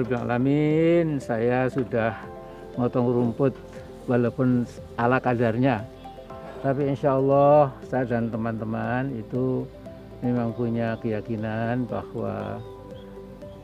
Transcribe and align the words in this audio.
Alhamdulillahirrahmanirrahim 0.00 1.20
saya 1.20 1.68
sudah 1.68 2.16
motong 2.80 3.12
rumput 3.12 3.52
walaupun 4.08 4.64
ala 4.96 5.20
kadarnya. 5.20 5.84
Tapi 6.64 6.88
insya 6.88 7.20
Allah 7.20 7.68
saya 7.84 8.08
dan 8.08 8.32
teman-teman 8.32 9.12
itu 9.12 9.68
memang 10.24 10.56
punya 10.56 10.96
keyakinan 11.04 11.84
bahwa 11.84 12.64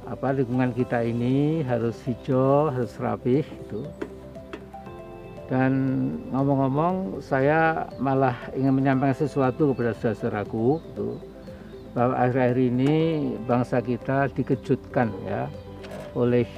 apa 0.04 0.36
lingkungan 0.36 0.76
kita 0.76 1.08
ini 1.08 1.64
harus 1.64 1.96
hijau, 2.04 2.68
harus 2.68 2.92
rapih 3.00 3.40
itu. 3.40 3.88
Dan 5.48 5.72
ngomong-ngomong 6.36 7.24
saya 7.24 7.88
malah 7.96 8.36
ingin 8.52 8.76
menyampaikan 8.76 9.24
sesuatu 9.24 9.72
kepada 9.72 9.96
saudaraku 9.96 10.84
itu 10.92 11.16
bahwa 11.96 12.12
akhir-akhir 12.12 12.60
ini 12.60 12.94
bangsa 13.48 13.80
kita 13.80 14.28
dikejutkan 14.36 15.08
ya 15.24 15.48
oleh 16.16 16.48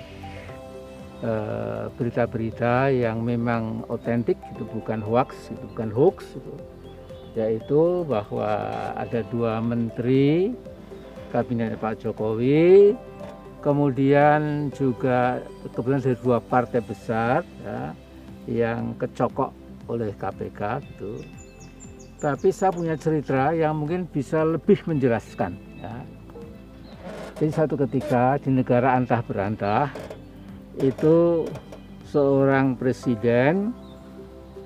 eh, 1.27 1.85
berita-berita 1.98 2.95
yang 2.95 3.27
memang 3.27 3.83
otentik 3.91 4.39
itu 4.55 4.62
bukan 4.71 5.03
hoax 5.03 5.51
itu 5.51 5.65
bukan 5.75 5.91
hoax 5.91 6.39
itu 6.39 6.55
yaitu 7.34 8.07
bahwa 8.07 8.51
ada 8.95 9.21
dua 9.29 9.59
menteri 9.59 10.55
kabinet 11.34 11.77
Pak 11.83 12.01
Jokowi 12.01 12.97
kemudian 13.61 14.71
juga 14.73 15.42
kebetulan 15.67 16.00
dari 16.00 16.17
dua 16.22 16.39
partai 16.39 16.81
besar 16.81 17.43
ya, 17.67 17.93
yang 18.47 18.95
kecokok 18.97 19.50
oleh 19.91 20.15
KPK 20.15 20.61
gitu. 20.95 21.20
Tapi 22.19 22.50
saya 22.50 22.75
punya 22.75 22.98
cerita 22.98 23.55
yang 23.55 23.78
mungkin 23.78 24.06
bisa 24.11 24.43
lebih 24.43 24.83
menjelaskan 24.91 25.55
ya 25.78 26.17
jadi 27.39 27.55
satu 27.55 27.78
ketika 27.86 28.34
di 28.42 28.50
negara 28.50 28.98
antah 28.98 29.22
berantah 29.22 29.94
itu 30.83 31.47
seorang 32.11 32.75
presiden 32.75 33.70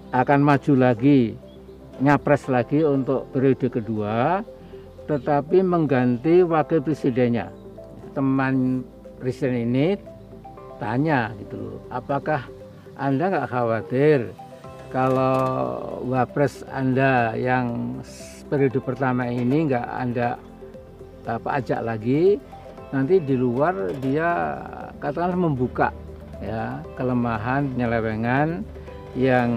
akan 0.08 0.40
maju 0.40 0.72
lagi, 0.80 1.36
nyapres 2.00 2.48
lagi 2.48 2.80
untuk 2.80 3.28
periode 3.28 3.68
kedua, 3.68 4.40
tetapi 5.04 5.60
mengganti 5.60 6.40
wakil 6.40 6.80
presidennya. 6.80 7.52
Teman 8.16 8.80
presiden 9.20 9.68
ini 9.68 10.00
tanya 10.80 11.28
gitu 11.44 11.76
apakah 11.92 12.48
Anda 12.96 13.36
nggak 13.36 13.48
khawatir 13.52 14.32
kalau 14.88 15.36
wapres 16.08 16.64
Anda 16.72 17.36
yang 17.36 18.00
periode 18.48 18.80
pertama 18.80 19.28
ini 19.28 19.68
nggak 19.68 19.86
Anda 19.92 20.40
apa 21.28 21.62
ajak 21.62 21.80
lagi 21.84 22.40
nanti 22.92 23.18
di 23.18 23.34
luar 23.34 23.96
dia 23.98 24.60
katakanlah 25.00 25.40
membuka 25.40 25.88
ya 26.38 26.78
kelemahan 26.94 27.72
penyelewengan 27.72 28.62
yang 29.12 29.48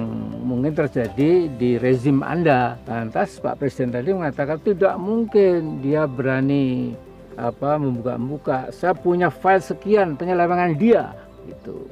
mungkin 0.44 0.76
terjadi 0.76 1.48
di 1.48 1.80
rezim 1.80 2.20
Anda. 2.24 2.76
Lantas 2.88 3.40
Pak 3.40 3.64
Presiden 3.64 3.96
tadi 3.96 4.12
mengatakan 4.12 4.60
tidak 4.60 4.96
mungkin 5.00 5.80
dia 5.80 6.04
berani 6.08 6.92
apa 7.40 7.80
membuka-buka. 7.80 8.72
Saya 8.72 8.96
punya 8.96 9.32
file 9.32 9.64
sekian 9.64 10.20
penyelewengan 10.20 10.76
dia 10.76 11.16
itu. 11.48 11.88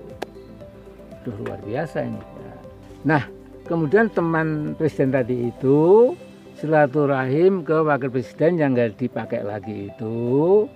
Itu 1.23 1.29
luar 1.39 1.59
biasa 1.63 2.03
ini. 2.03 2.19
Nah, 3.03 3.23
kemudian 3.67 4.11
teman 4.11 4.75
presiden 4.75 5.15
tadi 5.15 5.51
itu 5.51 6.11
silaturahim 6.59 7.63
ke 7.63 7.79
wakil 7.83 8.11
presiden 8.11 8.59
yang 8.59 8.75
nggak 8.75 8.95
dipakai 8.99 9.43
lagi 9.43 9.91
itu 9.91 10.67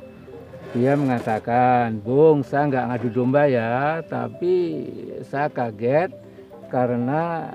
dia 0.75 0.93
mengatakan, 0.99 2.03
Bung, 2.03 2.43
saya 2.43 2.67
nggak 2.67 2.85
ngadu 2.91 3.09
domba 3.13 3.47
ya, 3.47 4.03
tapi 4.03 4.83
saya 5.23 5.47
kaget 5.47 6.11
karena 6.67 7.47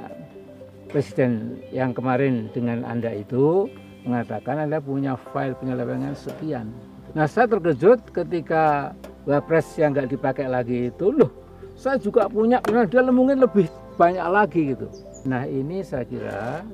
presiden 0.89 1.61
yang 1.69 1.93
kemarin 1.93 2.49
dengan 2.57 2.85
Anda 2.89 3.13
itu 3.13 3.69
mengatakan 4.09 4.65
Anda 4.65 4.81
punya 4.81 5.17
file 5.33 5.57
penyelewengan 5.61 6.17
sekian. 6.17 6.73
Nah, 7.13 7.29
saya 7.29 7.49
terkejut 7.49 8.13
ketika 8.17 8.97
Wapres 9.29 9.69
yang 9.77 9.93
nggak 9.93 10.09
dipakai 10.11 10.49
lagi 10.49 10.89
itu, 10.89 11.13
loh, 11.13 11.31
saya 11.77 12.01
juga 12.01 12.27
punya, 12.27 12.65
nah, 12.73 12.89
dia 12.89 13.05
mungkin 13.05 13.45
lebih 13.45 13.69
banyak 14.01 14.27
lagi 14.33 14.73
gitu. 14.73 14.89
Nah, 15.29 15.45
ini 15.45 15.85
saya 15.85 16.09
kira 16.09 16.65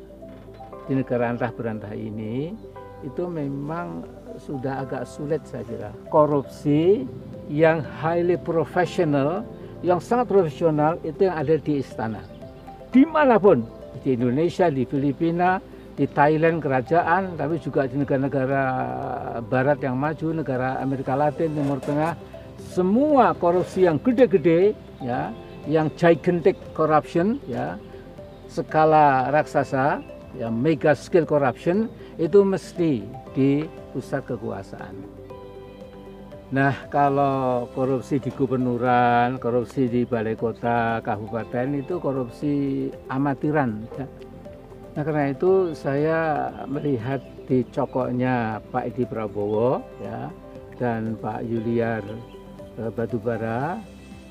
di 0.88 0.97
negara 0.97 1.34
antah 1.34 1.53
berantah 1.53 1.93
ini 1.93 2.56
itu 3.05 3.22
memang 3.28 4.03
sudah 4.38 4.87
agak 4.87 5.04
sulit 5.04 5.43
saya 5.44 5.66
kira. 5.66 5.91
Korupsi 6.09 7.04
yang 7.50 7.82
highly 7.82 8.38
professional, 8.38 9.43
yang 9.82 9.99
sangat 9.99 10.31
profesional 10.31 10.97
itu 11.03 11.26
yang 11.26 11.37
ada 11.37 11.54
di 11.59 11.82
istana. 11.82 12.22
Di 12.88 13.04
mana 13.04 13.37
pun, 13.37 13.66
di 14.00 14.16
Indonesia, 14.16 14.72
di 14.72 14.88
Filipina, 14.88 15.60
di 15.99 16.06
Thailand 16.06 16.62
kerajaan, 16.62 17.34
tapi 17.34 17.59
juga 17.59 17.91
di 17.91 17.99
negara-negara 17.99 18.62
barat 19.50 19.78
yang 19.82 19.99
maju, 19.99 20.31
negara 20.31 20.78
Amerika 20.78 21.19
Latin, 21.19 21.53
Timur 21.53 21.82
Tengah, 21.82 22.15
semua 22.70 23.34
korupsi 23.34 23.91
yang 23.91 23.99
gede-gede, 23.99 24.78
ya, 25.03 25.34
yang 25.66 25.91
gigantic 25.99 26.55
corruption, 26.72 27.43
ya, 27.50 27.75
skala 28.47 29.28
raksasa, 29.34 30.00
ya, 30.37 30.53
mega 30.53 30.93
scale 30.93 31.25
corruption, 31.25 31.89
itu 32.21 32.44
mesti 32.44 33.06
di 33.33 33.65
pusat 33.94 34.27
kekuasaan. 34.28 34.97
Nah, 36.49 36.72
kalau 36.89 37.69
korupsi 37.77 38.16
di 38.16 38.33
gubernuran, 38.33 39.37
korupsi 39.37 39.84
di 39.84 40.09
balai 40.09 40.33
kota, 40.33 40.97
kabupaten 41.05 41.77
itu 41.77 42.00
korupsi 42.00 42.88
amatiran. 43.12 43.84
Ya. 44.00 44.09
Nah, 44.97 45.03
karena 45.05 45.25
itu 45.28 45.77
saya 45.77 46.49
melihat 46.65 47.21
di 47.44 47.61
cokoknya 47.69 48.65
Pak 48.72 48.84
Edi 48.93 49.05
Prabowo 49.05 49.84
ya 50.00 50.33
dan 50.81 51.21
Pak 51.21 51.44
Yuliar 51.44 52.05
eh, 52.81 52.91
Batubara 52.97 53.77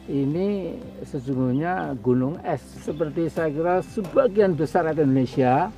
ini 0.10 0.74
sesungguhnya 1.04 1.94
gunung 2.02 2.42
es. 2.42 2.64
Seperti 2.82 3.30
saya 3.30 3.54
kira 3.54 3.76
sebagian 3.84 4.58
besar 4.58 4.90
Indonesia 4.90 5.70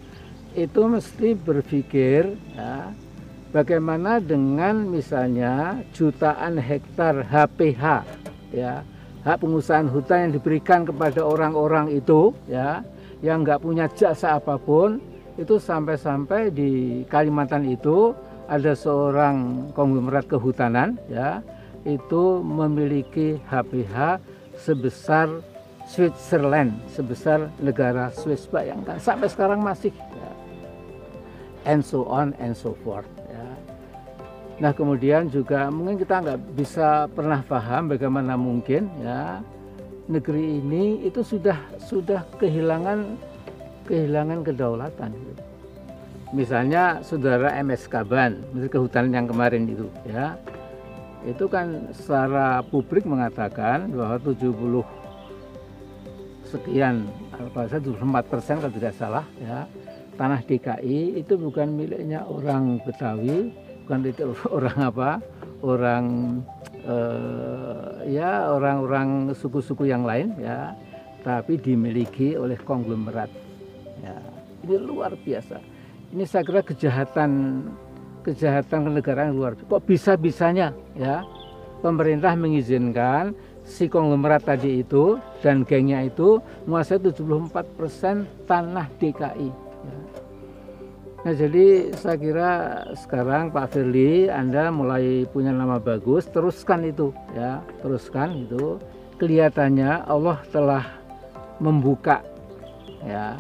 itu 0.58 0.82
mesti 0.88 1.38
berpikir 1.38 2.34
ya, 2.58 2.94
Bagaimana 3.50 4.22
dengan 4.22 4.86
misalnya 4.94 5.82
jutaan 5.90 6.62
hektar 6.62 7.26
HPH 7.26 8.06
ya 8.54 8.86
hak 9.26 9.42
pengusahaan 9.42 9.90
hutan 9.90 10.30
yang 10.30 10.34
diberikan 10.38 10.86
kepada 10.86 11.26
orang-orang 11.26 11.90
itu 11.90 12.30
ya 12.46 12.86
yang 13.26 13.42
nggak 13.42 13.66
punya 13.66 13.90
jasa 13.98 14.38
apa 14.38 14.54
pun 14.62 15.02
itu 15.42 15.58
sampai-sampai 15.58 16.54
di 16.54 17.02
Kalimantan 17.10 17.66
itu 17.66 18.14
ada 18.46 18.78
seorang 18.78 19.70
konglomerat 19.74 20.30
kehutanan 20.30 21.02
ya 21.10 21.42
itu 21.90 22.46
memiliki 22.46 23.42
HPH 23.50 24.22
sebesar 24.62 25.42
Switzerland 25.90 26.78
sebesar 26.94 27.50
negara 27.58 28.14
Swiss 28.14 28.46
bayangkan 28.46 29.02
sampai 29.02 29.26
sekarang 29.26 29.66
masih 29.66 29.90
ya. 29.90 30.30
And 31.66 31.84
so 31.84 32.06
on 32.08 32.36
and 32.40 32.56
so 32.56 32.76
forth 32.86 33.08
Nah 34.60 34.76
kemudian 34.76 35.32
juga 35.32 35.72
mungkin 35.72 35.96
kita 35.96 36.20
nggak 36.20 36.40
bisa 36.52 37.08
pernah 37.16 37.40
paham 37.48 37.96
bagaimana 37.96 38.36
mungkin 38.36 38.92
ya. 39.00 39.40
Negeri 40.10 40.60
ini 40.60 41.06
itu 41.06 41.22
sudah 41.24 41.56
sudah 41.80 42.26
kehilangan 42.42 43.16
kehilangan 43.88 44.44
kedaulatan. 44.44 45.16
Misalnya 46.36 47.00
saudara 47.02 47.56
MS 47.62 47.88
Kaban, 47.90 48.42
Menteri 48.54 48.70
Kehutanan 48.70 49.14
yang 49.16 49.28
kemarin 49.30 49.66
itu 49.66 49.88
ya, 50.06 50.38
itu 51.26 51.46
kan 51.50 51.90
secara 51.94 52.62
publik 52.66 53.06
mengatakan 53.06 53.90
bahwa 53.94 54.18
70 54.22 54.86
sekian, 56.46 57.06
apa 57.34 57.66
74 57.70 58.30
persen 58.30 58.62
kalau 58.62 58.74
tidak 58.78 58.94
salah 58.98 59.26
ya, 59.42 59.66
tanah 60.20 60.44
DKI 60.44 61.24
itu 61.24 61.40
bukan 61.40 61.80
miliknya 61.80 62.28
orang 62.28 62.84
Betawi, 62.84 63.56
bukan 63.88 64.00
itu 64.04 64.36
orang 64.60 64.78
apa 64.84 65.10
orang 65.64 66.06
uh, 66.84 68.04
ya 68.04 68.52
orang-orang 68.52 69.32
suku-suku 69.32 69.88
yang 69.88 70.04
lain 70.04 70.36
ya 70.44 70.76
tapi 71.24 71.56
dimiliki 71.56 72.36
oleh 72.36 72.60
konglomerat 72.60 73.32
ya. 74.04 74.16
Ini 74.68 74.76
luar 74.76 75.16
biasa. 75.16 75.56
Ini 76.12 76.28
saya 76.28 76.44
kira 76.44 76.68
kejahatan 76.68 77.64
kejahatan 78.28 78.92
kenegaraan 78.92 79.32
luar 79.32 79.56
biasa 79.56 79.72
kok 79.72 79.84
bisa 79.88 80.12
bisanya 80.20 80.76
ya 81.00 81.24
pemerintah 81.80 82.36
mengizinkan 82.36 83.32
si 83.64 83.88
konglomerat 83.88 84.44
tadi 84.44 84.84
itu 84.84 85.16
dan 85.40 85.64
gengnya 85.64 86.04
itu 86.04 86.44
menguasai 86.68 87.00
74% 87.00 88.28
tanah 88.44 88.88
DKI 89.00 89.69
Nah 91.20 91.36
jadi 91.36 91.92
saya 92.00 92.16
kira 92.16 92.52
sekarang 92.96 93.52
Pak 93.52 93.76
Firly 93.76 94.32
Anda 94.32 94.72
mulai 94.72 95.28
punya 95.28 95.52
nama 95.52 95.76
bagus, 95.76 96.32
teruskan 96.32 96.88
itu 96.88 97.12
ya, 97.36 97.60
teruskan 97.84 98.48
itu. 98.48 98.80
Kelihatannya 99.20 100.08
Allah 100.08 100.40
telah 100.48 100.96
membuka 101.60 102.24
ya 103.04 103.36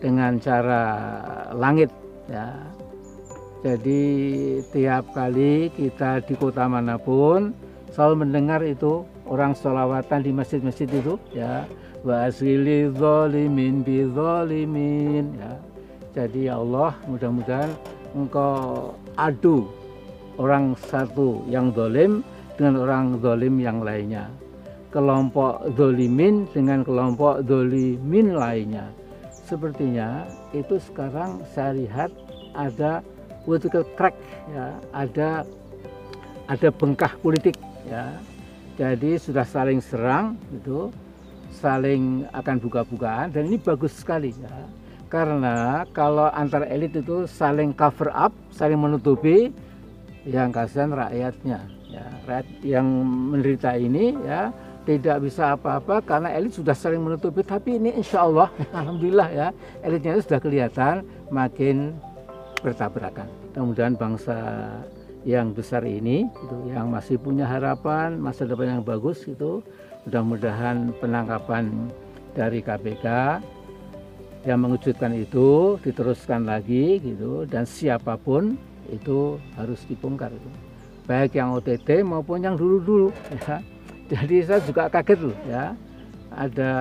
dengan 0.00 0.40
cara 0.40 0.82
langit 1.52 1.92
ya. 2.24 2.56
Jadi 3.60 4.00
tiap 4.72 5.12
kali 5.12 5.68
kita 5.76 6.24
di 6.24 6.32
kota 6.36 6.64
mana 6.68 6.96
pun 6.96 7.52
selalu 7.92 8.24
mendengar 8.24 8.64
itu 8.64 9.04
orang 9.28 9.52
sholawatan 9.52 10.24
di 10.24 10.32
masjid-masjid 10.32 10.88
itu 10.88 11.16
ya 11.32 11.68
wa 12.04 12.28
zolimin 12.28 13.80
bi 13.80 14.04
zolimin 14.12 15.32
ya 15.40 15.52
jadi 16.14 16.54
ya 16.54 16.62
Allah 16.62 16.94
mudah-mudahan 17.10 17.74
engkau 18.14 18.94
adu 19.18 19.66
orang 20.38 20.78
satu 20.86 21.42
yang 21.50 21.74
dolim 21.74 22.22
dengan 22.54 22.86
orang 22.86 23.18
dolim 23.18 23.58
yang 23.58 23.82
lainnya. 23.82 24.30
Kelompok 24.94 25.74
dolimin 25.74 26.46
dengan 26.54 26.86
kelompok 26.86 27.42
dolimin 27.42 28.38
lainnya. 28.38 28.86
Sepertinya 29.34 30.22
itu 30.54 30.78
sekarang 30.86 31.42
saya 31.50 31.74
lihat 31.74 32.14
ada 32.54 33.02
political 33.42 33.82
crack 33.98 34.14
ya, 34.54 34.70
ada 34.94 35.42
ada 36.46 36.68
bengkah 36.70 37.10
politik 37.18 37.58
ya. 37.90 38.14
Jadi 38.78 39.18
sudah 39.18 39.42
saling 39.42 39.82
serang 39.82 40.38
itu, 40.54 40.94
saling 41.50 42.22
akan 42.30 42.56
buka-bukaan 42.62 43.34
dan 43.34 43.50
ini 43.50 43.58
bagus 43.58 43.98
sekali 43.98 44.30
ya 44.30 44.83
karena 45.14 45.86
kalau 45.94 46.26
antar 46.34 46.66
elit 46.66 46.98
itu 46.98 47.30
saling 47.30 47.70
cover 47.70 48.10
up, 48.10 48.34
saling 48.50 48.74
menutupi, 48.74 49.54
yang 50.26 50.50
kasihan 50.50 50.90
rakyatnya. 50.90 51.70
Ya, 51.86 52.06
rakyat 52.26 52.48
yang 52.66 52.86
menderita 53.30 53.78
ini 53.78 54.18
ya 54.26 54.50
tidak 54.82 55.22
bisa 55.22 55.54
apa-apa 55.54 56.02
karena 56.02 56.34
elit 56.34 56.58
sudah 56.58 56.74
saling 56.74 56.98
menutupi. 56.98 57.46
Tapi 57.46 57.78
ini 57.78 57.94
insya 57.94 58.26
Allah, 58.26 58.50
alhamdulillah 58.82 59.28
ya, 59.30 59.48
elitnya 59.86 60.18
itu 60.18 60.26
sudah 60.26 60.40
kelihatan 60.42 61.06
makin 61.30 61.94
bertabrakan. 62.66 63.30
Kemudian 63.54 63.94
bangsa 63.94 64.34
yang 65.22 65.54
besar 65.54 65.86
ini, 65.86 66.26
itu 66.26 66.56
yang 66.74 66.90
masih 66.90 67.22
punya 67.22 67.46
harapan 67.46 68.18
masa 68.18 68.50
depan 68.50 68.82
yang 68.82 68.82
bagus 68.82 69.22
itu, 69.30 69.62
mudah-mudahan 70.10 70.90
penangkapan 70.98 71.70
dari 72.34 72.58
KPK 72.58 73.06
yang 74.44 74.60
mengejutkan 74.60 75.16
itu 75.16 75.80
diteruskan 75.80 76.44
lagi 76.44 77.00
gitu 77.00 77.48
dan 77.48 77.64
siapa 77.64 78.20
pun 78.20 78.60
itu 78.92 79.40
harus 79.56 79.80
dibongkar 79.88 80.28
itu. 80.28 80.50
Baik 81.04 81.36
yang 81.36 81.56
OTT 81.56 82.04
maupun 82.04 82.44
yang 82.44 82.56
dulu-dulu 82.56 83.08
ya. 83.44 83.60
Jadi 84.08 84.36
saya 84.44 84.60
juga 84.60 84.92
kaget 84.92 85.20
loh 85.24 85.38
ya. 85.48 85.72
Ada 86.34 86.72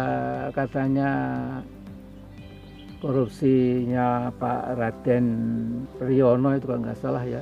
katanya 0.52 1.10
korupsinya 3.00 4.32
Pak 4.36 4.64
Raden 4.80 5.28
Priyono 6.00 6.56
itu 6.56 6.66
kalau 6.68 6.84
nggak 6.84 7.00
salah 7.00 7.24
ya. 7.24 7.40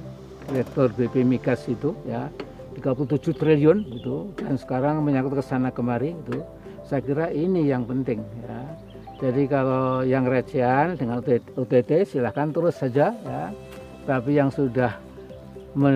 Direktur 0.49 0.93
BP 0.93 1.25
Migas 1.25 1.65
itu 1.65 1.97
ya. 2.05 2.29
37 2.77 3.35
triliun 3.35 3.83
itu 3.93 4.31
dan 4.39 4.55
sekarang 4.55 5.03
menyangkut 5.03 5.37
ke 5.37 5.43
sana 5.43 5.69
kemari 5.69 6.15
itu 6.15 6.39
saya 6.87 7.03
kira 7.03 7.27
ini 7.29 7.67
yang 7.67 7.83
penting 7.83 8.23
ya 8.47 8.60
jadi 9.21 9.43
kalau 9.45 10.01
yang 10.01 10.25
recehan 10.25 10.97
dengan 10.97 11.21
UTT 11.53 12.09
silahkan 12.09 12.49
terus 12.49 12.73
saja 12.81 13.13
ya. 13.13 13.53
Tapi 14.01 14.33
yang 14.33 14.49
sudah 14.49 14.97
me 15.77 15.93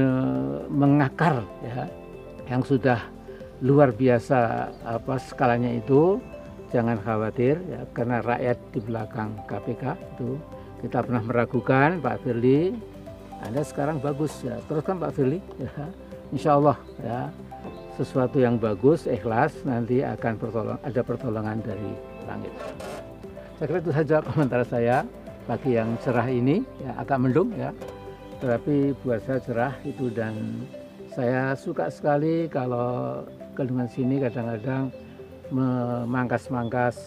mengakar 0.70 1.42
ya, 1.66 1.90
yang 2.46 2.62
sudah 2.62 3.02
luar 3.66 3.90
biasa 3.90 4.70
apa 4.86 5.18
skalanya 5.18 5.74
itu 5.74 6.22
jangan 6.70 7.02
khawatir 7.02 7.58
ya 7.66 7.82
karena 7.98 8.22
rakyat 8.22 8.58
di 8.70 8.80
belakang 8.86 9.34
KPK 9.50 9.84
itu 10.16 10.38
kita 10.86 11.02
pernah 11.02 11.24
meragukan 11.24 11.98
Pak 12.04 12.20
Firly 12.22 12.76
Anda 13.42 13.64
sekarang 13.64 14.04
bagus 14.04 14.44
ya 14.44 14.60
teruskan 14.68 15.00
Pak 15.00 15.12
Firly 15.16 15.40
ya 15.56 15.88
Insya 16.36 16.60
Allah 16.60 16.78
ya 17.00 17.32
sesuatu 17.96 18.44
yang 18.44 18.60
bagus 18.60 19.08
ikhlas 19.08 19.56
nanti 19.64 20.04
akan 20.04 20.36
pertolong, 20.36 20.80
ada 20.84 21.02
pertolongan 21.02 21.64
dari 21.64 21.92
langit. 22.28 22.52
Saya 23.56 23.72
kira 23.72 23.80
itu 23.80 23.92
saja 23.96 24.16
komentar 24.20 24.62
saya 24.68 25.08
pagi 25.48 25.80
yang 25.80 25.96
cerah 26.04 26.28
ini, 26.28 26.68
ya, 26.84 26.92
agak 27.00 27.24
mendung 27.24 27.56
ya, 27.56 27.72
tetapi 28.44 28.92
buat 29.00 29.24
saya 29.24 29.40
cerah 29.40 29.74
itu 29.88 30.12
dan 30.12 30.68
saya 31.16 31.56
suka 31.56 31.88
sekali 31.88 32.52
kalau 32.52 33.24
kelungan 33.56 33.88
sini 33.88 34.20
kadang-kadang 34.20 34.92
memangkas-mangkas 35.56 37.00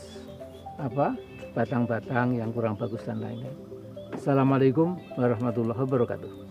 apa 0.80 1.12
batang-batang 1.52 2.40
yang 2.40 2.48
kurang 2.56 2.80
bagus 2.80 3.04
dan 3.04 3.20
lainnya. 3.20 3.52
Assalamualaikum 4.16 4.96
warahmatullahi 5.20 5.84
wabarakatuh. 5.84 6.47